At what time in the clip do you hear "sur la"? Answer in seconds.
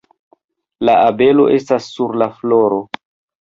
1.99-2.29